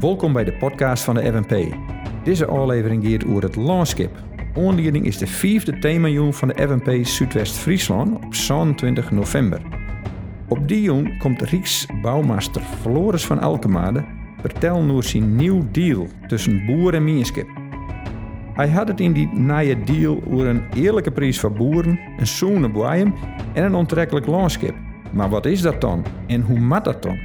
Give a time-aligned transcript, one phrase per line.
[0.00, 1.74] Welkom bij de podcast van de FNP.
[2.24, 4.10] Deze aflevering gaat over het landschap.
[4.56, 9.60] Aanleiding is de vijfde themajoen van de FNP Zuidwest-Friesland op 27 november.
[10.48, 14.04] Op die joen komt Rijksbouwmaster Floris van Alkemade
[14.40, 17.59] vertellen over zijn nieuw deal tussen boer en mierskip.
[18.60, 22.68] Hij had het in die nieuwe deal over een eerlijke prijs voor boeren, een zoene
[22.68, 23.14] boeien
[23.54, 24.74] en een onttrekkelijk landschap.
[25.12, 27.18] Maar wat is dat dan en hoe mat dat dan?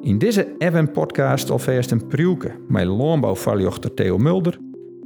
[0.00, 4.58] In deze Even-podcast alvast een pruwke met landbouwvaljochter Theo Mulder,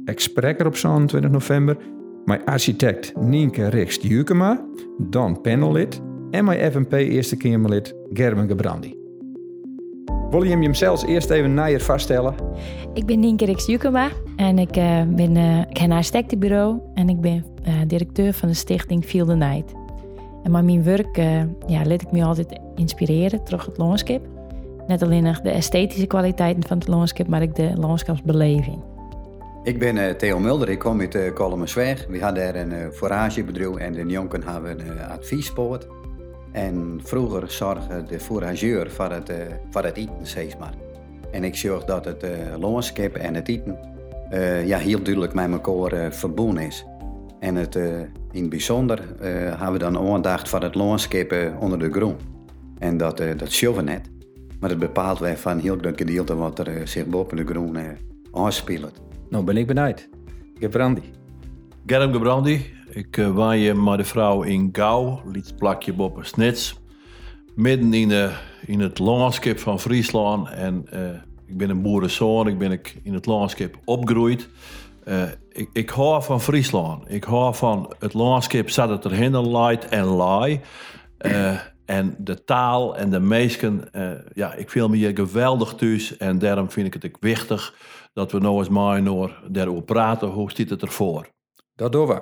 [0.05, 1.77] ex-spreker op 27 november,
[2.25, 4.65] met architect Nienke Riks Jukema,
[4.97, 8.95] dan panellid en mijn FNP Eerste Kamerlid Gerben Gebrandi.
[10.29, 12.35] Wil je hem jezelf eerst even nader vaststellen?
[12.93, 17.21] Ik ben Nienke Riks Jukema en ik, uh, ben, uh, heb een architectenbureau en ik
[17.21, 19.73] ben uh, directeur van de stichting Feel the Night.
[20.43, 21.15] En mijn werk
[21.67, 24.21] ja, laat ik me altijd inspireren terug het landschap.
[24.87, 28.90] Net alleen de esthetische kwaliteiten van het landschap, maar ook de landschapsbeleving.
[29.63, 32.05] Ik ben uh, Theo Mulder, ik kom uit uh.
[32.07, 35.87] We hadden daar een uh, foragebedrijf en de jongen hebben een uh, adviespoort.
[36.51, 39.31] En vroeger zorgde de forageur voor het,
[39.69, 40.73] voor het eten, zeg maar.
[41.31, 42.25] En ik zorg dat het
[42.59, 43.77] landschap en het eten
[44.65, 46.85] ja, heel duidelijk met elkaar verbonden is.
[47.39, 47.75] En het,
[48.31, 52.21] in het bijzonder hebben we dan aandacht voor het landschap onder de grond.
[52.77, 54.09] En dat, dat we net.
[54.59, 57.77] Maar het bepaalt wij van heel groot gedeelte wat er zich boven de grond
[58.31, 59.10] aanspeelt.
[59.31, 60.09] Nou ben ik benieuwd.
[60.59, 61.01] Gebrandi.
[61.85, 62.73] Germ Gebrandi.
[62.89, 66.79] Ik uh, waai met de vrouw in Gouw, liet plakje op snits.
[67.55, 70.49] Midden in, uh, in het landschap van Friesland.
[70.49, 71.09] En uh,
[71.45, 74.49] ik ben een boerenzoon, ik ben in het landschap opgegroeid.
[75.51, 77.11] ik, ik hou van Friesland.
[77.11, 80.61] Ik hou van het landschap, zat het erheen, light en laai.
[81.85, 83.89] En de taal en de meesken,
[84.33, 86.17] ja, ik voel me hier geweldig thuis.
[86.17, 87.73] En daarom vind ik het ook wichtig
[88.13, 90.27] dat we nou eens maar daarover praten.
[90.27, 91.29] Hoe ziet het ervoor?
[91.75, 92.21] Dat doen we.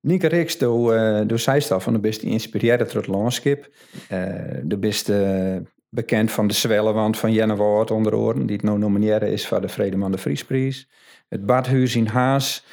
[0.00, 3.68] Nieke Riks, door, uh, door zijstaf van de best geïnspireerd door het landschap.
[4.12, 5.56] Uh, de best uh,
[5.88, 9.60] bekend van de Zwellewand van Jenne Woord onder oren, die het nou nomineren is voor
[9.60, 10.90] de Vredeman de Vriesprijs.
[11.28, 12.64] Het Badhuis in Haas.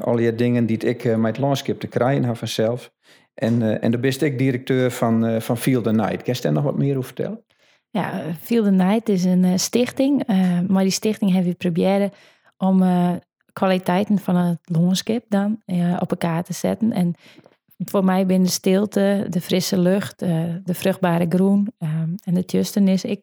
[0.00, 2.92] al die dingen die ik met het landschap te krijgen heb vanzelf.
[3.36, 6.22] En, uh, en bist ik directeur van, uh, van Field the Night.
[6.22, 7.44] Kan daar nog wat meer over vertellen?
[7.96, 10.26] Ja, Field the Night is een uh, stichting.
[10.68, 12.10] maar die stichting heeft we proberen
[12.56, 12.82] om
[13.52, 15.62] kwaliteiten van het landschap dan
[15.98, 16.92] op elkaar te zetten.
[16.92, 17.14] En
[17.78, 21.72] voor mij ben de stilte, de frisse lucht, de vruchtbare groen
[22.24, 23.22] en de justenis ik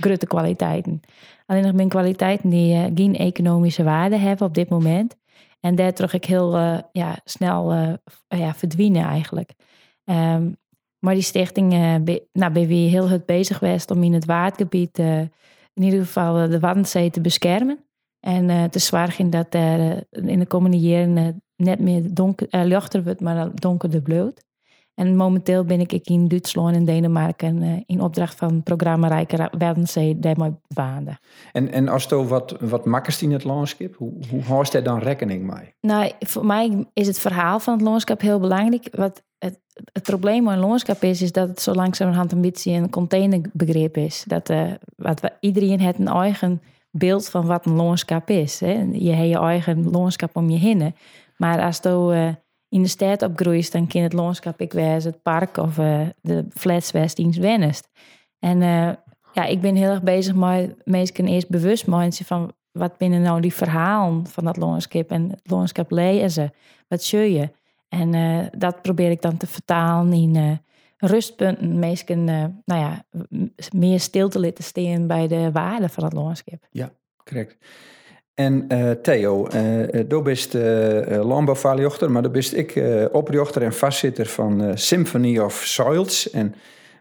[0.00, 1.00] grote kwaliteiten.
[1.46, 5.16] Alleen nog mijn kwaliteiten die geen economische waarde hebben op dit moment.
[5.60, 7.92] En daar terug ik heel uh, ja, snel uh,
[8.28, 9.52] ja, verdwijnen eigenlijk.
[10.04, 10.56] Um,
[11.04, 11.70] maar die stichting,
[12.04, 16.48] be, nou, ben we heel goed bezig geweest om in het waardgebied in ieder geval
[16.48, 17.84] de Waddenzee te beschermen.
[18.20, 23.54] En te zorgen dat er in de komende jaren net meer donker, lichter wordt, maar
[23.54, 24.44] donkerder bloot.
[24.94, 30.18] En momenteel ben ik in Duitsland en Denemarken uh, in opdracht van programma Rijke Waddenzee
[30.18, 31.18] daarmee baanden.
[31.52, 34.98] En, en als je wat, wat makkers in het landschap, hoe, hoe houdt daar dan
[34.98, 35.74] rekening mee?
[35.80, 38.88] Nou, voor mij is het verhaal van het landschap heel belangrijk.
[38.92, 39.60] Wat het,
[39.92, 43.96] het probleem met een landschap is, is dat het zo langzamerhand een beetje een containerbegrip
[43.96, 44.24] is.
[44.26, 48.60] Dat uh, wat we, iedereen heeft een eigen beeld van wat een landschap is.
[48.60, 48.86] Hè.
[48.92, 50.94] Je hebt je eigen landschap om je heen.
[51.36, 52.42] Maar als je...
[52.74, 56.46] In de stad opgroeit, dan kan het landschap ik wees, het park of uh, de
[56.50, 57.88] flats westings wennest.
[58.38, 58.90] En uh,
[59.32, 63.40] ja, ik ben heel erg bezig met mensen eerst bewust mensen van wat binnen nou
[63.40, 66.52] die verhalen van dat landschap en het landschap lezen.
[66.88, 67.50] Wat zul je?
[67.88, 70.60] En uh, dat probeer ik dan te vertalen in
[70.96, 71.78] rustpunten.
[71.78, 72.24] Mensen,
[72.64, 73.04] nou ja,
[73.70, 76.66] meer stil te laten staan bij de waarde van het landschap.
[76.70, 76.92] Ja,
[77.24, 77.56] correct.
[78.34, 84.26] En uh, Theo, uh, uh, bist uh, maar dan bist ik uh, oprichter en vastzitter
[84.26, 86.30] van Symphony of Soils.
[86.30, 86.54] En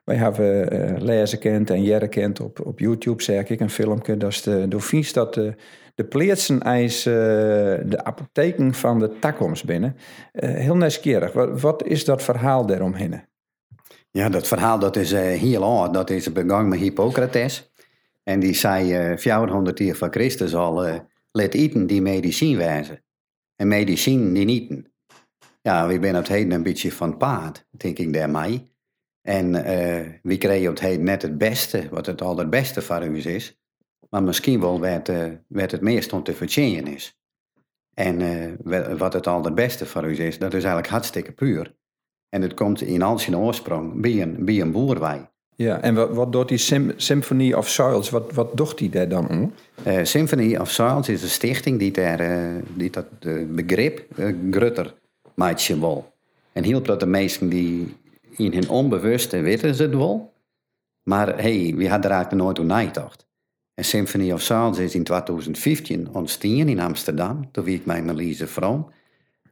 [0.04, 4.18] wij hebben lezen kent en jaren kent op, op YouTube, zeg ik, een filmpje.
[4.18, 5.56] Dat is de Dauphins dat de,
[5.96, 9.96] de pleetsen ijs de apotheken van de takkoms binnen.
[10.32, 13.22] heel nieuwsgierig, wat, is dat verhaal daaromheen?
[14.12, 15.94] Ja, dat verhaal dat is heel oud.
[15.94, 17.72] Dat is begonnen met Hippocrates.
[18.24, 20.86] En die zei 400 jaar van Christus al
[21.34, 23.04] let eten die medicijn wijzen.
[23.56, 24.94] En medicijn die eten.
[25.62, 28.72] Ja, we zijn het heden een beetje van paard, denk ik daarmee.
[29.22, 33.60] En uh, we kregen het heet net het beste, wat het allerbeste voor u is.
[34.10, 37.20] Maar misschien wel werd, uh, het meest om te vertjennen is.
[37.94, 41.76] En uh, wat het allerbeste voor u is, dat is eigenlijk hartstikke puur.
[42.30, 45.32] En het komt in al zijn oorsprong bij een, bij een.
[45.56, 49.54] Ja, en wat, doet die Symphony of Soils, wat, wat doet die daar dan?
[49.88, 53.06] Uh, Symphony of Soils is een stichting die, daar, uh, die dat
[53.48, 54.94] begrip uh, grutter
[55.36, 56.14] maakt wil.
[56.52, 57.96] En heel dat de meesten die
[58.36, 60.34] in hun onbewuste weten ze het wel.
[61.04, 63.28] Maar hey, wie had er eigenlijk nooit over nagedacht.
[63.74, 67.52] En Symphony of Sounds is in 2015 ontstaan in Amsterdam.
[67.52, 68.48] Toen wie ik mijn Melise.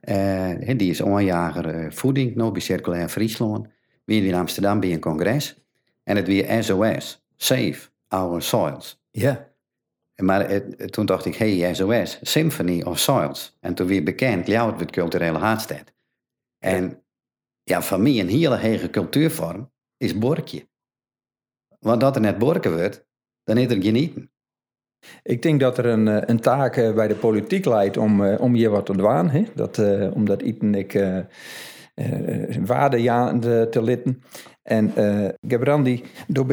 [0.08, 3.66] Uh, die is aanjager uh, voeding nog bij Circulair Friesland.
[4.04, 5.61] Wie in Amsterdam bij een congres.
[6.02, 9.02] En het weer SOS, Save Our Soils.
[9.10, 9.50] Ja.
[10.16, 13.56] Maar het, toen dacht ik, hey SOS, Symphony of Soils.
[13.60, 15.92] En toen weer bekend, jou het culturele hartstad.
[16.58, 17.02] En
[17.62, 20.68] ja, voor mij een hele hege cultuurvorm is borkje.
[21.78, 23.06] Want dat er net borken wordt,
[23.44, 24.32] dan is er genieten.
[25.22, 28.40] Ik denk dat er een, eh, een taak eh, bij de politiek leidt om, eh,
[28.40, 29.30] om hier wat te doen.
[29.30, 29.44] Hè?
[29.54, 31.16] Dat, uh, omdat Iten ik uh,
[31.94, 34.22] uh, te litten.
[34.62, 36.46] En uh, Gebrandi, door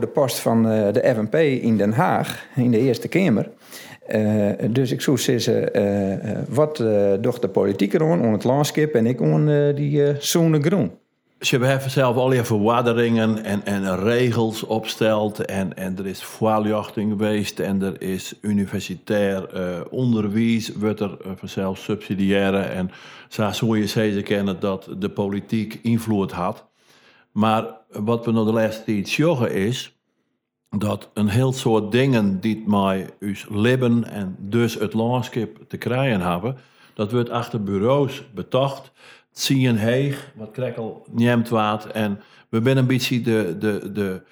[0.00, 3.50] de post van de FNP in Den Haag, in de Eerste Kamer.
[4.08, 6.86] Uh, dus ik zou zeggen, uh, wat uh,
[7.40, 10.90] de politiek erom, om het landschap en ik om die zone groen?
[11.40, 17.10] Ze hebben zelf al je verwaarderingen en, en regels opsteld en, en er is voorlichting
[17.10, 19.48] geweest en er is universitair
[19.90, 22.90] onderwijs, wordt er vanzelf subsidiëren en
[23.28, 26.64] zo zou je zeker kennen dat de politiek invloed had.
[27.34, 29.96] Maar wat we nog de laatste tijd zeggen is,
[30.78, 36.20] dat een heel soort dingen die mij ons leven en dus het landschap te krijgen
[36.20, 36.56] hebben,
[36.94, 38.92] dat wordt achter bureaus betocht.
[39.32, 41.86] Zien heeg, wat krekkel neemt wat.
[41.86, 44.22] En we zijn een beetje de, de, de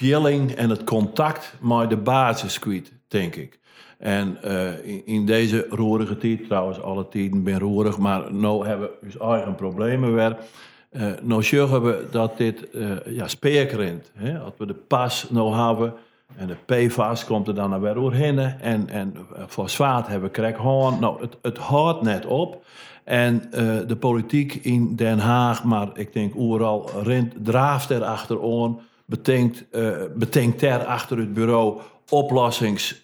[0.00, 3.58] uh, en het contact met de basis kwijt, denk ik.
[3.98, 9.04] En uh, in, deze roerige tijd, trouwens alle tijden ben roerig, maar nu hebben we
[9.04, 10.36] ons eigen problemen weer.
[10.96, 14.12] Uh, nou zorgen we dat dit uh, ja, speerkrint,
[14.44, 15.94] als we de pas nou hebben
[16.36, 19.14] en de PFAS komt er dan naar weer doorheen en, en
[19.48, 20.64] fosfaat hebben we krijgen.
[21.00, 22.64] Nou, het, het houdt net op.
[23.04, 23.42] En
[23.86, 29.90] de politiek in Den Haag, maar ik denk overal, rent, draaft er achterom, bedenkt, uh,
[30.14, 33.00] bedenkt er achter het bureau oplossings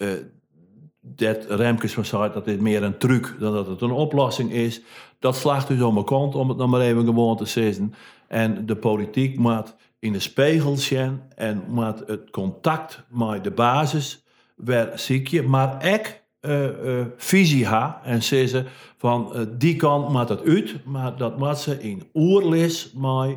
[1.05, 4.81] dat Remkes van dat dit meer een truc dan dat het een oplossing is.
[5.19, 7.95] Dat slaagt dus om mijn kant, om het nog maar even gewoon te zeggen.
[8.29, 14.25] En de politiek moet in de spiegel zijn en moet het contact met de basis
[14.57, 18.67] weer ziekje, maar ik uh, visie ha en zeggen
[18.97, 23.37] van uh, die kant moet het uit, maar dat moet ze in oerlis met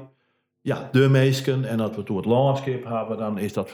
[0.66, 1.66] ja, de meesten.
[1.66, 3.72] En als we door het landschap hebben, dan is dat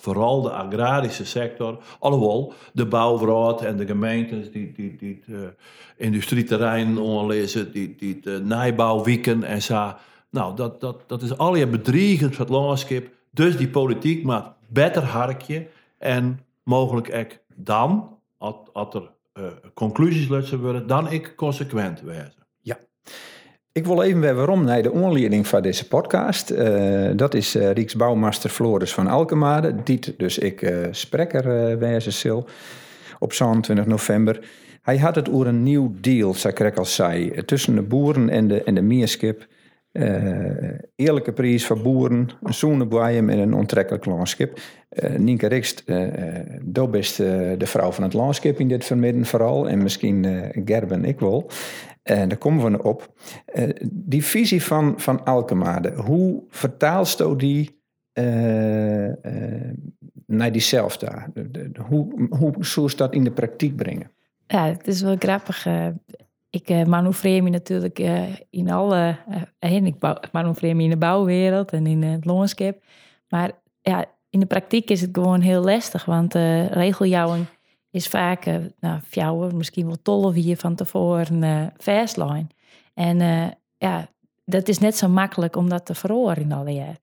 [0.00, 1.78] vooral de agrarische sector.
[1.98, 5.48] Alhoewel, de bouwraad en de gemeentes die, die, die het uh,
[5.96, 9.94] industrieterrein onlezen, die, die de nijbouwwieken en zo.
[10.30, 13.04] Nou, dat, dat, dat is al je bedriegend voor het landschap.
[13.30, 15.66] Dus die politiek maakt beter harkje
[15.98, 18.18] en mogelijk ook dan,
[18.72, 22.42] als er uh, conclusies lussen worden, dan ik consequent wezen.
[23.74, 26.50] Ik wil even weer waarom naar de aanleiding van deze podcast.
[26.50, 29.74] Uh, dat is uh, Rijksbouwmaster Floris van Alkemade.
[29.84, 32.44] Die dus ik uh, spreker uh, wezen
[33.18, 34.48] op 22 november.
[34.82, 38.48] Hij had het over een nieuw deal, zou ik al zei, tussen de boeren en
[38.48, 39.46] de, en de meerskip.
[40.96, 44.58] eerlijke prijs voor boeren, een zonnebuiem en een onttrekkelijk landschap.
[44.90, 49.68] Uh, Nienke Rikst, uh, best de vrouw van het landschap in dit vermidden vooral.
[49.68, 51.50] En misschien Gerben ik wel.
[52.02, 53.12] En daar komen we op.
[53.54, 57.80] Uh, die visie van, van Alkemade, hoe vertaalst die
[58.14, 59.14] uh, uh,
[60.26, 61.30] naar diezelf daar?
[61.88, 64.10] Hoe, hoe zou je dat in de praktijk brengen?
[64.46, 65.66] Ja, het is wel grappig.
[66.50, 67.98] ik manoeuvreer me natuurlijk
[68.50, 69.16] in alle...
[69.60, 69.94] Uh, ik
[70.32, 72.82] manoeuvreer me in de bouwwereld en in het landschap.
[73.28, 76.04] Maar ja, in de praktijk is het gewoon heel lastig.
[76.04, 76.34] Want
[76.70, 77.46] regeljouwing
[77.92, 82.46] is vaak, uh, nou, fjouwen, misschien wel tollen hier van tevoren uh, fastline.
[82.94, 83.46] En uh,
[83.78, 84.08] ja,
[84.44, 86.98] dat is net zo makkelijk om dat te verhoren in alle jaar.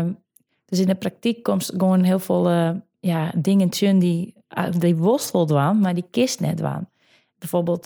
[0.00, 0.18] Um,
[0.64, 4.34] dus in de praktijk komt gewoon heel veel uh, ja, dingen die,
[4.78, 6.88] die worstelt waan, maar die kist net waan.
[7.38, 7.84] Bijvoorbeeld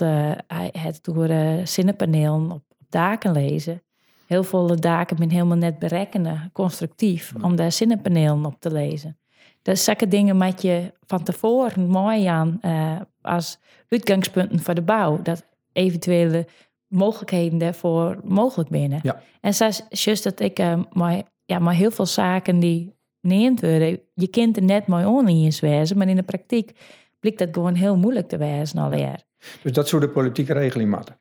[0.73, 1.29] het door
[1.67, 3.83] zinnepanelen op, op daken lezen.
[4.26, 9.19] Heel veel daken zijn helemaal net berekenen, constructief, om daar zinnepanelen op te lezen.
[9.64, 15.23] Dus zulke dingen met je van tevoren mooi aan uh, als uitgangspunten voor de bouw.
[15.23, 16.47] Dat eventuele
[16.88, 19.00] mogelijkheden daarvoor mogelijk binnen.
[19.02, 19.23] Ja.
[19.40, 19.52] En
[19.88, 24.56] just dat ik uh, maar, ja, maar heel veel zaken die neemt worden, je kunt
[24.56, 26.73] er net mooi oneens wezen, maar in de praktijk
[27.21, 29.23] blijkt dat gewoon heel moeilijk te wezen alweer.
[29.62, 31.18] Dus dat zou de politieke regeling maken.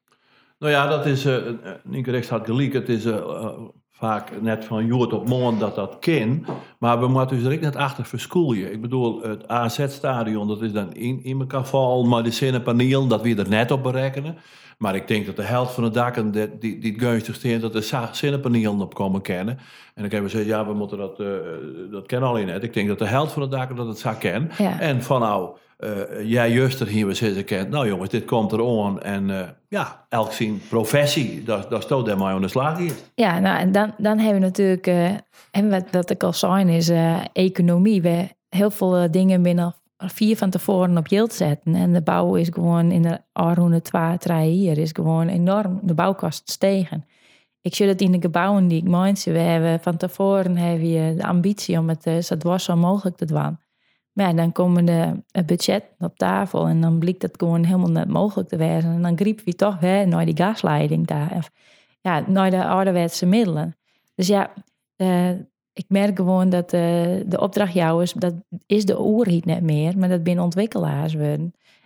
[0.59, 1.37] Nou ja, dat is, uh,
[1.83, 3.59] Nienke Rechts had gelijk, het is uh,
[3.95, 6.45] vaak net van jood op morgen dat dat kan.
[6.77, 8.71] Maar we moeten dus er net achter verschoelen.
[8.71, 13.21] Ik bedoel, het AZ-stadion, dat is dan in, in elkaar val, maar de zinnenpaneel, dat
[13.21, 14.37] we er net op berekenen.
[14.77, 18.07] Maar ik denk dat de helft van de daken die, die, die gunstig dat de
[18.11, 19.57] zinnenpanelen op komen kennen.
[19.93, 21.27] En dan kunnen we zeggen, ja, we moeten dat, uh,
[21.91, 22.63] dat kennen alleen net.
[22.63, 24.51] Ik denk dat de helft van de daken dat het zou kennen.
[24.57, 24.79] Ja.
[24.79, 25.49] En van nou,
[25.83, 29.01] uh, jij juster hier we zitten kent, nou jongens, dit komt er aan.
[29.01, 32.93] En uh, ja, elk zijn professie, dat, dat stoot daar maar aan de slag hier.
[33.15, 34.87] Ja, nou en dan, dan hebben we natuurlijk,
[35.51, 36.91] en wat, wat ik al zei, is
[37.33, 38.01] economie.
[38.01, 41.75] We heel veel dingen binnen vier van tevoren op yield zetten.
[41.75, 45.93] En de bouw is gewoon in de Arhoene 2, 3 hier, is gewoon enorm, de
[45.93, 47.05] bouwkosten stegen.
[47.61, 51.15] Ik zie dat in de gebouwen die ik mensen, we hebben van tevoren hebben je
[51.15, 53.57] de ambitie om het zo dwars mogelijk te doen.
[54.13, 57.89] Maar ja, dan komen de het budget op tafel en dan blijkt het gewoon helemaal
[57.89, 58.83] niet mogelijk te zijn.
[58.83, 61.31] En dan griep we toch weer naar die gasleiding daar.
[61.35, 61.51] Of,
[62.01, 63.75] ja, naar de ouderwetse middelen.
[64.15, 64.53] Dus ja,
[64.97, 65.29] uh,
[65.73, 66.79] ik merk gewoon dat uh,
[67.25, 68.33] de opdrachtjouwers, dat
[68.65, 71.15] is de oerhiet net meer, maar dat binnen ontwikkelaars.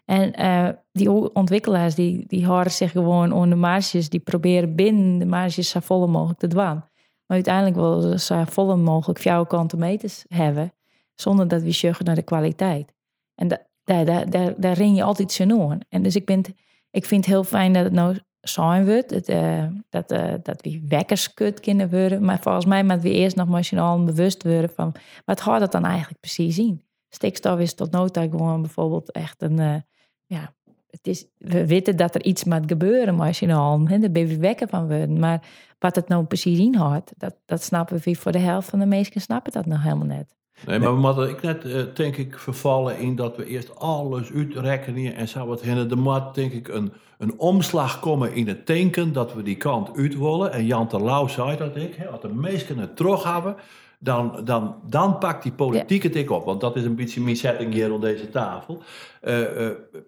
[0.05, 5.17] En uh, die ontwikkelaars die, die houden zich gewoon onder de marges, die proberen binnen
[5.17, 6.75] de marges zo vol mogelijk te dwan.
[7.25, 10.73] Maar uiteindelijk willen ze zo vol mogelijk jouw kanten meters hebben,
[11.21, 12.93] zonder dat we zorgen naar de kwaliteit.
[13.35, 15.77] En da, daar, daar, ring je altijd zo.
[15.89, 16.29] En dus ik,
[16.91, 19.29] ik vind het heel fijn dat het nou zijn wordt.
[19.29, 22.25] Uh, dat, uh, dat we wekkers kunnen worden.
[22.25, 24.95] Maar volgens mij moeten we eerst nog machinaal bewust worden van
[25.25, 26.85] wat gaat dat dan eigenlijk precies in?
[27.09, 29.57] Stikstof is tot nota gewoon bijvoorbeeld echt een.
[29.59, 29.75] Uh,
[30.25, 30.55] ja,
[30.89, 33.87] het is, we weten dat er iets moet gebeuren machinaal.
[33.87, 35.19] Hè, daar ben we wekker van worden.
[35.19, 35.47] Maar
[35.79, 39.21] wat het nou precies inhoudt, dat, dat snappen we voor de helft van de mensen
[39.21, 40.36] snappen dat nog helemaal net.
[40.65, 45.15] Nee, maar we ik net, uh, denk ik, vervallen in dat we eerst alles uitrekenen
[45.15, 45.89] en zo wat hinnen.
[45.89, 49.97] Er moet, denk ik, een, een omslag komen in het denken dat we die kant
[49.97, 50.51] uit willen.
[50.51, 53.55] En Jan Terlouw zei dat ik, hè, als de meesten het terug hebben,
[53.99, 56.45] dan, dan, dan pakt die politiek het ik op.
[56.45, 58.83] Want dat is een beetje mijn setting hier op deze tafel.
[59.23, 59.45] Uh, uh,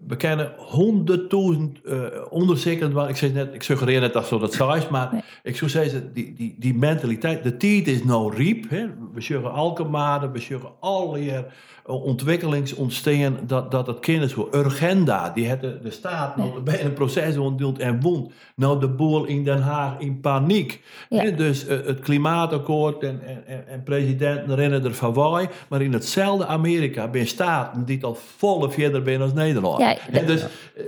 [0.07, 3.09] we kennen honderdduizend uh, onderzoeken.
[3.09, 5.21] Ik, zeg net, ik suggereer net dat zo dat zo is, maar nee.
[5.43, 8.69] ik zou zeggen, die, die, die mentaliteit, de tijd is nou riep.
[8.69, 8.87] Hè.
[9.13, 11.45] We zeggen Alkemaar, we zeggen alle
[11.93, 16.93] ontwikkelingsontstehen dat, dat het kennis voor Urgenda, die het de, de staat nog bij een
[16.93, 18.31] proces ontdeeld en wond.
[18.55, 20.81] Nou de boel in Den Haag in paniek.
[21.09, 21.23] Ja.
[21.23, 25.93] He, dus uh, het klimaatakkoord en, en, en presidenten rennen er van wij, maar in
[25.93, 29.79] hetzelfde Amerika ben staten die al volle verder ben als Nederland.
[30.11, 30.83] Ja, dus uh,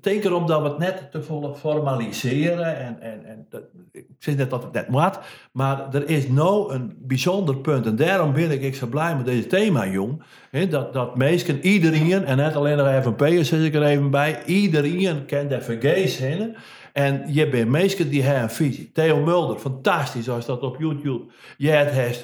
[0.00, 4.36] denk erom dat we het net te volle formaliseren en, en, en dat, ik zeg
[4.36, 5.18] net dat het net moet,
[5.52, 9.24] maar er is nou een bijzonder punt en daarom ben ik, ik zo blij met
[9.24, 10.22] deze thema, jong.
[10.68, 15.24] Dat, dat mensen, iedereen, en net alleen nog FNP'ers zit ik er even bij, iedereen
[15.26, 16.56] kent de VG's heen.
[16.92, 18.90] En je bent mensen die hebben een visie.
[18.92, 21.24] Theo Mulder, fantastisch als dat op YouTube.
[21.56, 22.16] Je hebt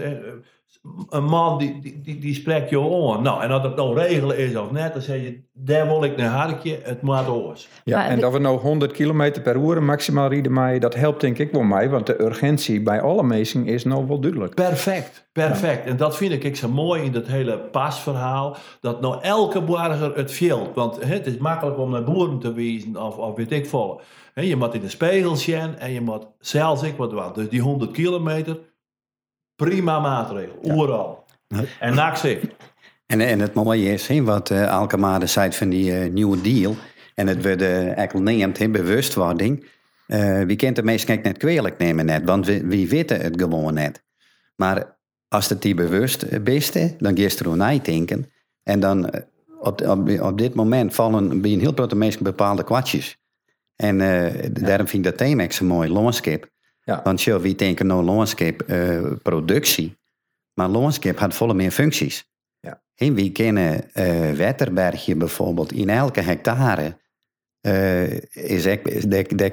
[1.08, 3.22] een man die, die, die, die spreekt je aan.
[3.22, 6.18] Nou, en dat het nou regelen is of net, dan zeg je, daar wil ik
[6.18, 7.68] een hartje, het moet oors.
[7.84, 11.20] Ja, Maar en dat we nou 100 km per uur maximaal rijden, maar dat helpt
[11.20, 14.54] denk ik wel mij, want de urgentie bij alle mensen is nou wel duidelijk.
[14.54, 15.86] Perfect, perfect.
[15.86, 18.56] En dat vind ik, ik zo mooi in dat hele pasverhaal.
[18.80, 20.74] Dat nou elke burger het veelt.
[20.74, 24.00] Want hè, het is makkelijk om naar boeren te wijzen of, of weet ik veel.
[24.34, 27.34] Hè, je moet in de spiegel zien en je moet zelfs ik wat wat.
[27.34, 28.58] Dus die 100 kilometer,
[29.58, 31.24] prima maatregel, overal.
[31.48, 31.64] Ja.
[31.80, 32.46] En zegt,
[33.06, 36.76] En, en het mooie is, wat uh, Alkemade zei van die eh, nieuwe deal.
[37.14, 39.66] En het wordt uh, echt neemt, hè, bewustwording.
[40.08, 43.74] Eh, wie kent de meesten net kwalijk nemen net, want wie, wie weten het gewoon
[43.74, 44.02] net.
[44.56, 44.98] Maar
[45.28, 48.30] als het die bewust bent, hè, dan ga je erover nadenken.
[48.62, 49.20] En dan eh,
[49.60, 53.18] op, op, op dit moment vallen bij een heel grote mensen bepaalde kwartjes.
[53.76, 56.50] En eh, daarom vind ik dat thema zo mooi, landscape.
[56.88, 57.00] Ja.
[57.04, 59.96] Want wie denken nou landscape eh, productie.
[60.54, 62.30] Maar landscape had volle meer functies.
[62.60, 62.82] Ja.
[62.94, 66.98] En wie kennen eh Wetterbergje bijvoorbeeld in elke hectare
[67.60, 68.20] eh,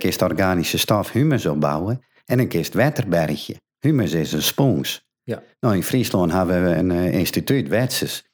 [0.04, 3.56] is de organische stof humus opbouwen en een kist Wetterbergje.
[3.80, 5.08] Humus is een spons.
[5.24, 5.44] Ja.
[5.60, 8.30] Nou, in Friesland hebben we een instituut, Wetses.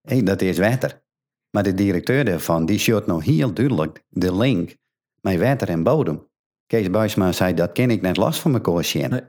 [0.00, 1.02] Hey, dat is wetter.
[1.50, 4.74] Maar de directeur daarvan, die showt nog heel duidelijk de link
[5.20, 6.26] met wetter en bodem.
[6.68, 9.10] Kees Buisma zei, dat ken ik net last van mijn.
[9.10, 9.20] Nee.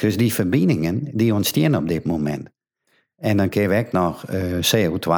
[0.00, 2.48] Dus die verbindingen, die ontstaan op dit moment.
[3.16, 5.10] En dan je ook nog eh, CO2,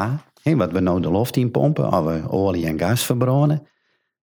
[0.42, 3.66] hè, wat we de lucht in pompen, of we olie en gas verbranden.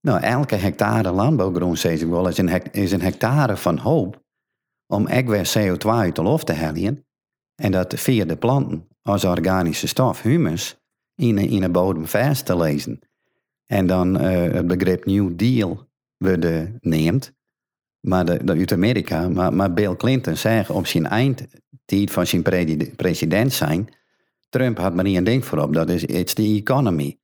[0.01, 4.23] Nou, elke hectare landbouwgrond, zeg ik wel, is een, is een hectare van hoop
[4.87, 7.05] om ook weer CO2 uit de lucht te halen.
[7.55, 10.77] En dat via de planten als organische stof, humus,
[11.15, 12.99] in, een- in een bodem vast te lezen.
[13.65, 15.87] En dan eh, het begrip New Deal
[16.17, 17.35] worden neemt.
[17.99, 22.43] Maar de, de, uit Amerika, maar, maar Bill Clinton zegt op zijn eindtijd van zijn
[22.95, 23.89] president zijn,
[24.49, 27.19] Trump had maar één ding voorop, dat is it's the economy.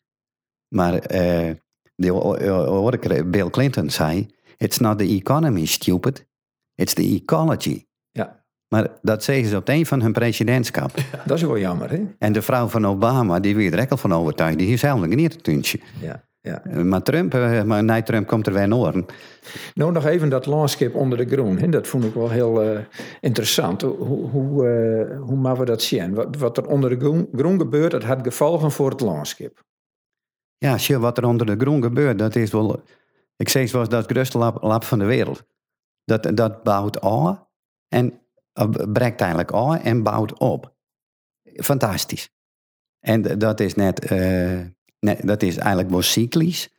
[0.68, 1.52] Maar eh
[1.96, 4.28] de, hoorde ik Bill Clinton zei,
[4.58, 6.26] it's not the economy, stupid,
[6.76, 7.86] it's the ecology.
[8.12, 10.96] Ja, Maar dat zeggen ze op het een van hun presidentschap.
[11.26, 12.06] dat is wel jammer, hè?
[12.18, 15.42] En de vrouw van Obama, die weer er van overtuigd, die is helemaal niet een
[15.42, 15.80] tuintje.
[16.02, 16.64] Ja, ja.
[16.64, 19.06] Eh, Maar Trump, eh, maar nee, Trump komt er weer in orde.
[19.74, 21.58] Nou, nog even dat landschap onder de groen.
[21.58, 21.70] Hè?
[21.70, 22.80] Dat vond ik wel heel eh,
[23.22, 23.82] interessant.
[23.82, 26.14] Hoe, hoe, eh, hoe maken we dat zien?
[26.14, 29.64] Wat, wat er onder de groen, groen gebeurt, dat had gevolgen voor het landschap.
[30.58, 32.84] Ja, zie wat er onder de grond gebeurt, dat is wel...
[33.36, 35.44] Ik zeg zoals dat grootste lab, lab van de wereld.
[36.06, 37.48] Dat, dat bouwt aan
[37.88, 38.22] en
[38.60, 40.74] uh, breekt eigenlijk aan en bouwt op.
[41.54, 42.30] Fantastisch.
[43.00, 44.60] En dat is net, eh,
[45.04, 46.70] net dat is eigenlijk wel cyclisch.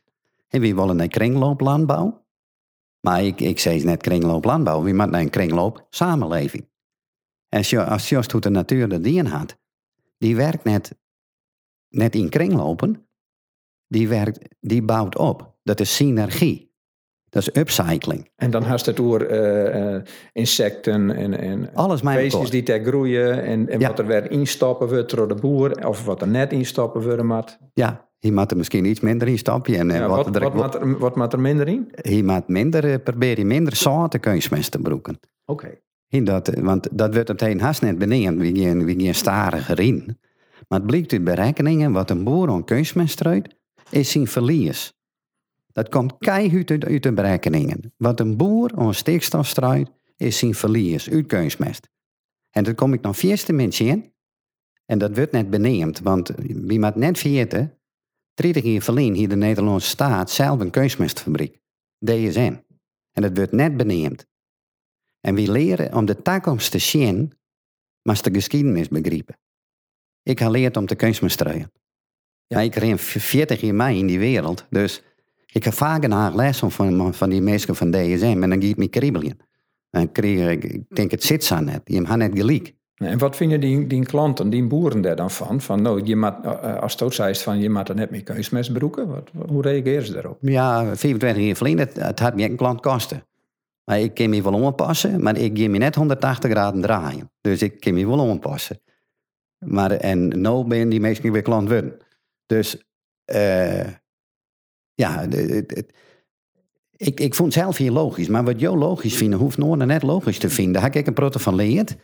[0.47, 2.23] En we willen een kringlooplandbouw.
[2.99, 6.67] Maar ik, ik zeg net kringlooplandbouw, we moeten een kringloop samenleving.
[7.49, 9.57] En als je- hoe de natuur dat dien had,
[10.17, 10.95] die werkt net,
[11.89, 13.07] net in kringlopen,
[13.87, 15.53] die, werkt, die bouwt op.
[15.63, 16.73] Dat is synergie.
[17.29, 18.29] Dat is upcycling.
[18.35, 20.03] En dan had het over eh, eh,
[20.33, 23.43] insecten en, en Alles beestjes die daar groeien.
[23.43, 23.87] En, en Ja.
[23.87, 25.87] wat er weer instappen wordt door de boer.
[25.87, 27.57] Of wat er net instappen worden moet.
[27.73, 29.77] Ja, hier moet er misschien iets minder in stapje.
[29.77, 31.91] En, eh, Ja, wat, wat, er, wat, er, wat moet er minder in?
[32.01, 35.19] hier moet minder, eh, probeer je minder zoute kunstmest te broeken.
[35.45, 35.79] Oké.
[36.07, 39.79] Hier Dat, eh, want dat wordt meteen haast net beneden, wie geen, wie geen stariger
[39.79, 40.19] in.
[40.67, 43.55] Maar het blijkt uit berekeningen, wat een boer aan kunstmest strooit,
[43.89, 44.93] is zijn verlies.
[45.71, 47.93] Dat komt keihard uit, uit de berekeningen.
[47.97, 51.89] Wat een boer aan stikstof strooit, is zijn verlies uit kunstmest.
[52.51, 54.13] En dan kom ik nog vierste mensen in.
[54.85, 57.77] En dat wordt net beneemd, want wie moet net vergeten,
[58.35, 61.59] 30 jaar verleden hier de Nederlandse staat zelf een kunstmestfabriek.
[62.05, 62.55] DSM.
[63.11, 64.25] En dat wordt net beneemd.
[65.21, 67.33] En we leren om de toekomst te zien,
[68.01, 69.37] maar de geschiedenis begrijpen.
[70.23, 71.71] Ik heb geleerd om te kunstmestreien.
[72.47, 72.59] Ja.
[72.59, 75.03] ik ren 40 jaar mee in die wereld, dus
[75.45, 78.77] ik heb vaak een haar les van, van die mensen van DSM en dan gaat
[78.77, 79.37] me kriebelen.
[79.89, 82.73] En kreeg ik, ik denk het zit zo net, die hebben net gelijk.
[82.95, 85.61] En wat vinden die, die klanten, die boeren daar dan van?
[85.61, 88.73] van nou, je moet, eh, als het zei van je moet er net meer kunstmest
[88.73, 89.07] broeken.
[89.07, 90.37] Wat, hoe reageren ze daarop?
[90.41, 93.23] Ja, 25 jaar geleden, het, het had me een klant kosten.
[93.83, 97.31] Maar ik kan me wel ompassen, maar ik ga me net 180 graden draaien.
[97.41, 98.79] Dus ik kan me wel ompassen.
[99.65, 101.97] Maar en nu ben die meestal weer klant worden.
[102.45, 102.83] Dus
[103.25, 103.87] eh,
[104.93, 105.93] ja, het-
[106.97, 108.27] ik, ik vond het zelf hier logisch.
[108.27, 110.73] Maar wat jou logisch vinden, hoeft Noorden net logisch te vinden.
[110.73, 111.95] Daar heb ik een proto van geleerd.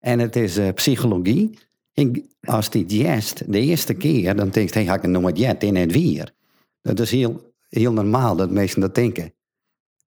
[0.00, 1.58] En het is eh, psychologie.
[1.92, 5.38] Ik, als die jest de eerste keer, dan denk je, hey, ga ik een nooit
[5.38, 6.32] jet in het weer.
[6.82, 9.34] Dat is heel, heel normaal dat mensen dat denken.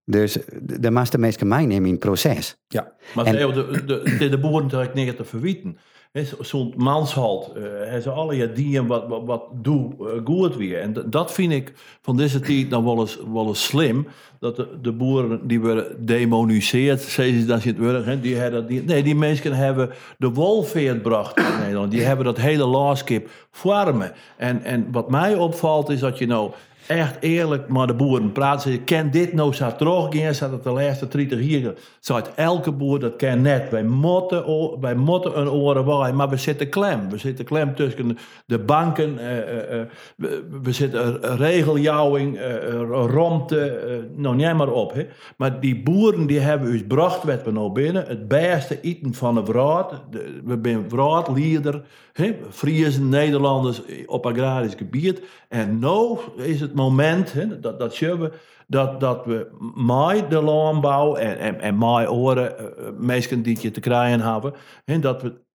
[0.06, 2.58] Dus de, meeste mensen meenemen in het proces.
[2.68, 2.94] Ja.
[3.16, 5.78] Maar En- de, de, de, de boeren natuurlijk niks te verwieten.
[6.40, 10.80] Zo'n manshalt, eh, hij ze alle jaar dienen wat, wat, wat doe eh, goed weer.
[10.80, 14.08] En dat vind ik van deze tijd dan wel eens, wel eens slim.
[14.40, 19.16] Dat de, boeren die worden demoniseerd, ze dat ze het die hebben, die, nee, die
[19.16, 21.92] mensen hebben de wolveer gebracht in Nederland.
[21.92, 24.14] Die hebben dat hele landschap vormen.
[24.38, 26.52] En, en wat mij opvalt is dat je nou
[26.90, 28.62] echt eerlijk maar de boeren praat.
[28.62, 31.74] Ze ken dit nou zo teruggaan, zat het de laatste 30 jaar.
[32.00, 33.70] Zat elke boer dat ken net.
[33.70, 34.44] Wij moeten,
[34.80, 37.10] wij moeten een oren waaien, maar we zitten klem.
[37.10, 39.20] We zitten klem tussen de banken.
[39.20, 45.06] eh, eh, eh, we, we zitten regeljouwing, eh, romte, nou niet maar op.
[45.38, 48.06] Maar die boeren die hebben ons bracht wat we nou binnen.
[48.08, 49.92] Het beste eten van de vraat.
[50.44, 51.82] We zijn vraatleider.
[52.14, 55.22] hè, Friesen, Nederlanders op agrarisch gebied.
[55.50, 58.32] En nu is het moment, hè, dat, dat zien we,
[58.68, 63.58] dat, dat we met de landbouw en, en, en met oren, eh, eh, mensen die
[63.62, 64.54] je te krijgen hebben,
[64.86, 65.48] hè, dat we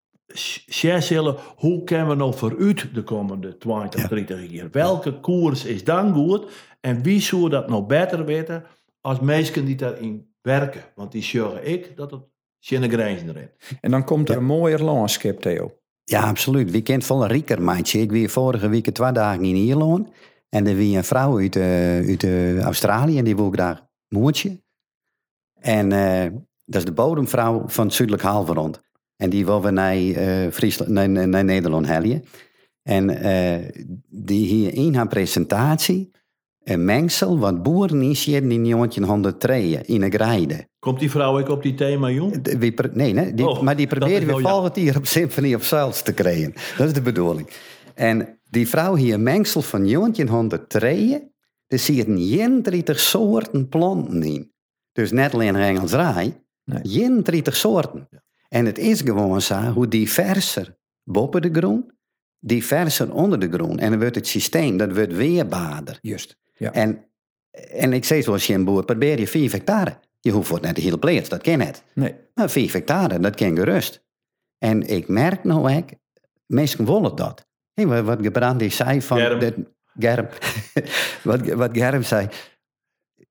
[1.00, 4.68] zullen, hoe kunnen we nou vooruit de komende 20, 30 jaar?
[4.70, 6.50] Welke koers is dan goed?
[6.80, 8.64] En wie zou dat nou beter weten
[9.00, 10.82] als mensen die daarin werken?
[10.94, 12.22] Want die zeggen ik dat het
[12.60, 13.50] geen grenzen erin.
[13.80, 15.72] En dan komt er een mooier landschap, Theo.
[16.04, 16.70] Ja, absoluut.
[16.70, 18.00] Wie kent volle rieker, meidje.
[18.00, 20.08] Ik was vorige week twee dagen in Ierland.
[20.54, 24.62] En er was een vrouw uit, eh, uit eh, Australië en die wil graag moertje.
[25.60, 26.30] En eh,
[26.64, 28.80] dat is de bodemvrouw van het zuidelijk halfrond.
[29.16, 29.96] En die wil we naar,
[30.52, 30.90] Friesland,
[31.28, 32.24] naar, Nederland helpen.
[32.82, 33.06] En
[34.08, 36.10] die hier in haar presentatie
[36.64, 40.68] een mengsel wat boeren inzitten in 1903 in een grijde.
[40.78, 42.58] Komt die vrouw ook op die thema, jong?
[42.58, 44.48] Wie nee, nee die, Oh, maar die proberen is we wel ja.
[44.48, 46.54] volgend jaar op Symphony of Souls te krijgen.
[46.76, 47.48] Dat is de bedoeling.
[47.94, 51.32] En die vrouw hier een mengsel van 1903,
[51.66, 54.52] er zitten 31 soorten planten in.
[54.92, 56.82] Dus net alleen Engels raai, Nee.
[56.82, 58.08] 31 soorten.
[58.48, 61.92] En het is gewoon zo hoe diverser boven de grond,
[62.38, 63.80] diverser onder de grond.
[63.80, 65.98] En dan wordt het systeem, dat wordt weerbaarder.
[66.00, 66.36] Juist.
[66.56, 66.72] Ja.
[66.72, 67.04] En,
[67.50, 69.98] en ik zeg zoals je een boer, probeer je 4 hectare.
[70.20, 71.82] Je hoeft voor net de hele plaats, dat ken het.
[71.94, 72.14] Nee.
[72.34, 74.04] Maar 4 hectare, dat kan gerust.
[74.58, 75.88] En ik merk nou ook,
[76.46, 77.46] mensen willen dat.
[77.74, 79.18] Hé, wat, wat Gebrandi zei van...
[79.18, 79.40] Germ.
[79.40, 79.54] Dat,
[79.98, 80.28] Germ.
[81.30, 82.28] wat, wat Germ zei.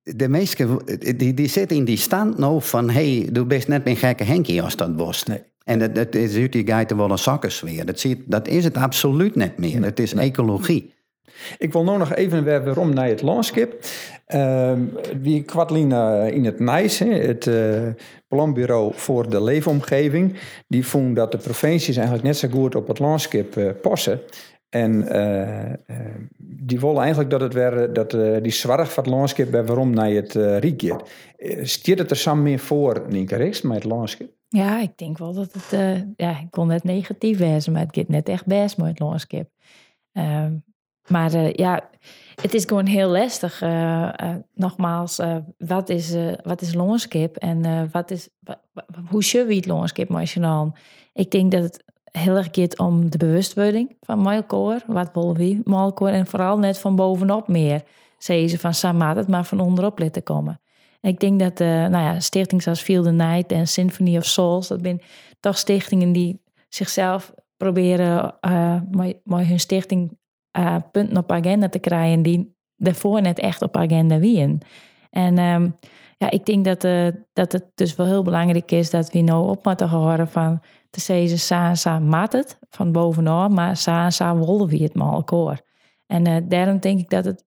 [0.03, 0.79] De meesten,
[1.17, 2.89] die, die zitten in die stand nou van...
[2.89, 5.23] Hé, hey, doe best net een gekke Henkie als dat was.
[5.23, 5.43] Nee.
[5.63, 7.85] En dat, dat is uit die geiten wel een zakkensfeer.
[7.85, 9.83] Dat, ziet, dat is het absoluut niet meer.
[9.83, 10.93] Het is ecologie.
[11.57, 13.73] Ik wil nu nog even weer weer om naar het landschap.
[14.25, 14.81] Ehm
[15.21, 15.91] die kwartlien
[16.33, 17.81] in het NIJs, het eh,
[18.27, 20.35] Planbureau voor de Leefomgeving,
[20.67, 24.21] die vond dat de provincies eigenlijk net zo goed op het landschap eh, passen.
[24.73, 25.77] En eh, eh,
[26.37, 30.09] die willen eigenlijk dat het weer, dat eh, die van het landschap weer waarom naar
[30.09, 31.09] het uh, riek gaat.
[31.37, 34.27] Eh, Stiert het er samen meer voor, Nienke Riks, met het landschap?
[34.47, 37.95] Ja, ik denk wel dat het, eh, ja, ik kon net negatief wezen, maar het
[37.95, 39.49] gaat net echt best met het landschap.
[40.11, 40.53] Ehm,
[41.07, 41.89] maar eh, ja,
[42.41, 43.61] het is gewoon heel lastig.
[43.61, 45.21] eh, eh, nogmaals,
[45.57, 48.29] wat, is, wat is landschap en wat is,
[49.09, 50.75] hoe zullen we het landschap nationaal?
[51.13, 54.81] Ik denk dat het heel erg gaat om de bewustwording van Malkoor.
[54.87, 56.07] Wat willen we Malkoor?
[56.07, 57.83] En vooral net van bovenop meer.
[58.17, 60.61] Zeggen ze van Samat het maar van onderop laten komen.
[61.01, 64.67] En ik denk dat nou ja, stichtingen zoals Feel the Night en Symphony of Souls,
[64.67, 65.01] dat zijn
[65.39, 68.35] toch stichtingen die zichzelf proberen
[68.91, 70.17] met, met hun stichting
[70.53, 74.61] eh, punten op agenda te krijgen die daarvoor net echt op agenda wien.
[75.09, 75.69] En ehm,
[76.17, 79.49] ja, ik denk dat, eh, dat het dus wel heel belangrijk is dat we nou
[79.49, 84.37] op moeten horen van te zeggen, sa sa maat het van bovenaf, maar sa sa
[84.37, 85.61] willen we het maar elkaar.
[86.07, 87.45] En eh, daarom denk ik dat het,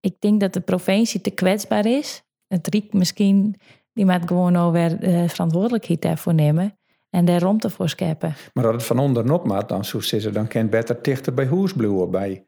[0.00, 2.22] ik denk dat de provincie te kwetsbaar is.
[2.46, 3.60] Het Riek misschien,
[3.92, 6.79] die moet gewoon over uh, verantwoordelijkheid daarvoor nemen
[7.10, 8.34] en daar ruimte voor scheppen.
[8.54, 11.46] Maar dat het van onderop maakt, dan zo ze, dan kan het beter dichter bij
[11.46, 12.44] blijven bij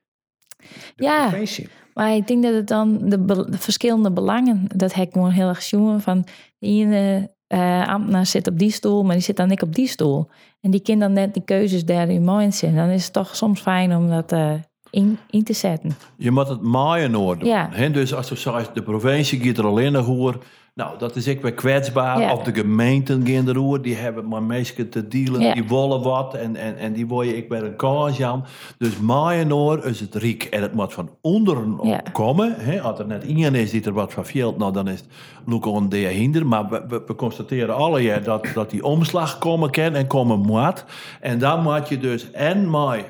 [0.97, 1.29] Ja.
[1.29, 1.69] provincie.
[1.95, 5.31] Maar ik denk dat het dan de, be- de verschillende belangen, dat heb ik gewoon
[5.31, 6.23] heel erg jongen van
[6.59, 9.87] de ene eh, ambtenaar zit op die stoel, maar die zit dan niet op die
[9.87, 10.29] stoel.
[10.61, 12.75] En die kind dan net die keuzes daar in mind zijn.
[12.75, 14.55] Dan is het toch soms fijn om dat eh,
[14.93, 15.97] in, in te zetten.
[16.17, 17.37] Je moet het maaien.
[17.45, 17.69] Ja.
[17.73, 20.37] Hè, dus als je zegt, de provincie gaat er alleen nog over.
[20.75, 22.21] Nou, dat is ik weer kwetsbaar.
[22.21, 22.33] Ja.
[22.33, 23.83] Of de gemeenten gaan erover.
[23.83, 25.41] Die hebben maar mensen te dealen.
[25.41, 25.55] Ja.
[25.55, 26.35] Die willen wat.
[26.35, 28.45] En, en, en die word je ik bij een kaas aan.
[28.79, 30.45] Dus maaien is het riek.
[30.45, 32.03] En het moet van onderen Ja.
[32.13, 32.55] komen.
[32.59, 32.81] Hè.
[32.81, 34.59] Als er net iemand is die er wat van veelt.
[34.59, 35.09] Nou, dan is het
[35.47, 36.47] look on de hinder.
[36.47, 40.39] Maar we, we, we constateren alle jaar dat, dat die omslag komen kan en komen
[40.41, 40.85] moet.
[41.21, 43.03] En dan moet je dus en eh,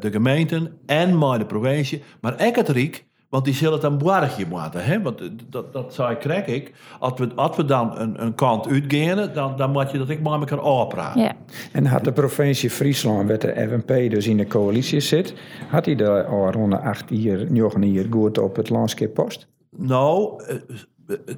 [0.00, 3.98] de gemeenten en maar de provincie, maar ook het Riek, want die zullen het een
[3.98, 4.84] borgje moeten.
[4.84, 5.02] Hè?
[5.02, 6.72] Want eh, dat, dat zei krijg ik.
[6.98, 10.22] Als we, als we dan een, een kant uitgaan, dan, dan moet je dat ik
[10.22, 11.20] maar met elkaar afpraten.
[11.20, 11.32] Ja,
[11.72, 15.34] En had de provincie Friesland, waar de FNP dus in de coalitie zit,
[15.68, 19.46] had hij daar al rond de acht jaar, negen jaar goed op het landschap post?
[19.76, 20.56] Nou, eh,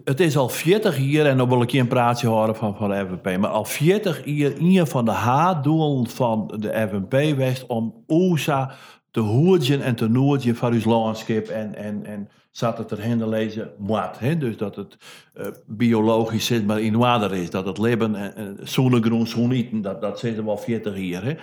[0.04, 2.90] het is al 40 jaar, en dan wil ik je een praatje horen van, van
[2.90, 8.04] de FNP, maar al 40 jaar een van de haatdoelen van de FNP was om
[8.06, 8.74] OESA
[9.10, 13.28] te hoedjen en te noordjen van uw landschap en, en, en zat het erheen te
[13.28, 14.18] lezen, moet.
[14.18, 14.38] Hè?
[14.38, 14.96] Dus dat het
[15.34, 17.50] eh, biologisch is, maar in water is.
[17.50, 21.24] Dat het leven, en, en zonnegroen, zonieten, dat, dat zitten wel 40 jaar.
[21.24, 21.34] Hè?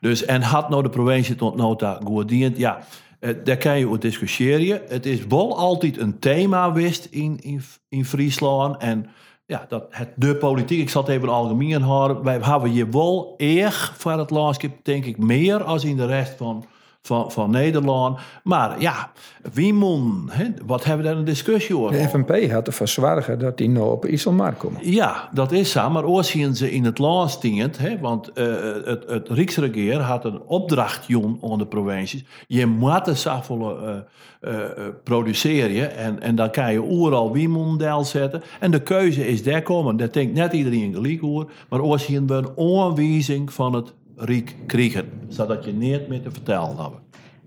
[0.00, 2.78] Dus, en had nou de provincie tot nota goed dient, ja...
[3.20, 4.80] Eh, daar kan je over discussiëren.
[4.88, 8.76] Het is wel altijd een thema geweest in, in, in Friesland.
[8.76, 9.06] En
[9.46, 12.22] ja, dat het, de politiek, ik zal het even algemeen houden.
[12.22, 16.34] Wij hebben hier wel eer voor het landschap, denk ik, meer als in de rest
[16.36, 16.64] van,
[17.06, 18.18] van, van Nederland.
[18.42, 19.10] Maar ja,
[19.52, 21.92] wie moet, hè, wat hebben we daar een discussie over?
[21.92, 24.90] De FNP had ervoor zorgen dat die nou op IJsselmarkt komen.
[24.90, 25.90] Ja, dat is zo.
[25.90, 27.78] Maar ook zien ze in het land stingend.
[27.78, 28.46] Hè, want eh,
[28.84, 31.06] het, het Rijksregeer had een opdracht
[31.42, 32.24] aan de provincies.
[32.46, 34.04] Je moet de saffelen
[34.40, 34.70] eh, eh,
[35.04, 35.96] produceren.
[35.96, 38.42] En, en dan kan je overal wie model zetten.
[38.60, 39.96] En de keuze is daar komen.
[39.96, 41.50] Dat denkt net iedereen gelijk hoor.
[41.68, 45.08] Maar ook zien we een aanwijzing van het Rijk krijgen.
[45.28, 47.00] Zodat je niet meer te vertellen hebben.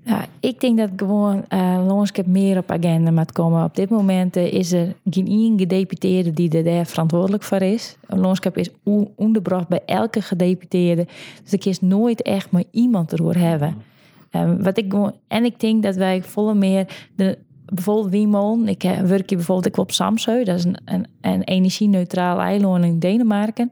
[0.03, 3.63] Ja, ik denk dat gewoon eh landschap meer op agenda moet komen.
[3.63, 7.97] Op dit moment eh, is er geen één gedeputeerde die er daar verantwoordelijk voor is.
[8.07, 11.07] Een landschap is on- onderbracht bij elke gedeputeerde.
[11.43, 13.75] Dus ik is nooit echt maar iemand erover hebben.
[14.29, 18.67] Ehm, wat ik gewoon, en ik denk dat wij volle meer de bijvoorbeeld Wiemon.
[18.67, 20.43] Ik werk hier bijvoorbeeld ook op Samsø.
[20.43, 23.71] Dat is een, een, een energie-neutraal eiland in Denemarken.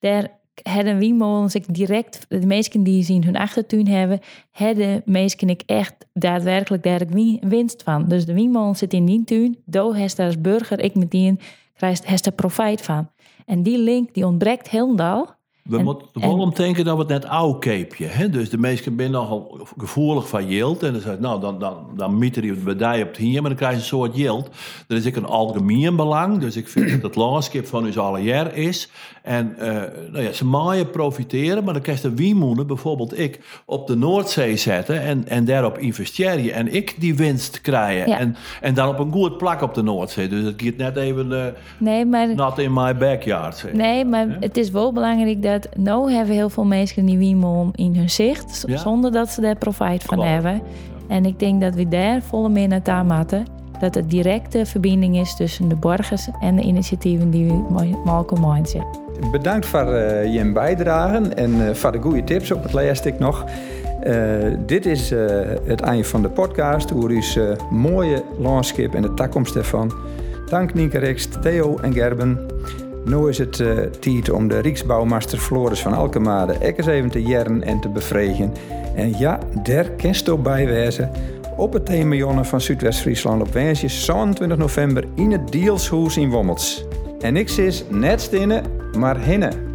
[0.00, 5.62] Daar hebben wiemolens ik direct, de meesten die zien hun achtertuin hebben, hebben meesten ik
[5.66, 7.00] echt daadwerkelijk daar
[7.40, 8.08] winst van.
[8.08, 11.36] Dus de wiemolens zit in die tuin, do heeft als burger, ik met die
[11.76, 13.10] krijgt er profijt van.
[13.46, 15.37] En die link die ontbreekt helemaal.
[15.68, 18.28] We moeten wel om denken dat we het net oud keepje.
[18.30, 20.82] Dus de meesten zijn nogal gevoelig van yield.
[20.82, 23.58] En dan zegt nou, dan, dan, dan mieten die bedij op het hier, maar dan
[23.58, 24.48] krijg je een soort yield.
[24.88, 26.38] Er is ik een algemeen belang.
[26.38, 28.90] Dus ik vind dat het landschap van ons alle jaar is.
[29.22, 29.64] En uh,
[30.12, 33.96] nou ja, ze maaien profiteren, maar dan krijg je de wiemoenen, bijvoorbeeld ik, op de
[33.96, 36.52] Noordzee zetten en, en daarop investeren.
[36.52, 38.18] En ik die winst krijgen.
[38.18, 40.28] En, en dan op een goed plak op de Noordzee.
[40.28, 41.44] Dus het gaat net even uh,
[41.78, 43.56] nee, maar, not in my backyard.
[43.56, 43.72] Zeg.
[43.72, 47.96] Nee, maar het is wel belangrijk dat nou hebben heel veel mensen die wiemon in
[47.96, 50.62] hun zicht, zonder dat ze daar profijt van hebben.
[51.08, 53.46] En ik denk dat we daar volle meer naar moeten.
[53.80, 58.86] Dat het directe verbinding is tussen de borgers en de initiatieven die we maken mindset.
[59.32, 63.44] Bedankt voor uh, je bijdrage en uh, voor de goede tips op het laatste nog.
[64.06, 64.14] Uh,
[64.66, 65.10] dit is
[65.64, 69.92] het einde van de podcast over uw mooie landschap en de toekomst ervan.
[70.48, 72.46] Dank Nienke Rikst, Theo en Gerben.
[73.08, 77.62] Nu is het uh, tijd om de Rijksbouwmaster Floris van Alkemade eens even te jaren
[77.62, 78.52] en te bevregen.
[78.94, 81.10] En ja, daar kenst bijwijzen
[81.56, 86.84] op het thema van Zuidwest-Friesland op Wensje 27 november in het Dielshoes in Wommels.
[87.20, 88.64] En ik is net stinnen,
[88.98, 89.67] maar hinnen.